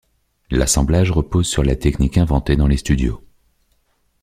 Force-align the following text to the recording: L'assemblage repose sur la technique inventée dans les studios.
L'assemblage 0.49 1.11
repose 1.11 1.45
sur 1.47 1.61
la 1.63 1.75
technique 1.75 2.17
inventée 2.17 2.55
dans 2.55 2.65
les 2.65 2.77
studios. 2.77 3.23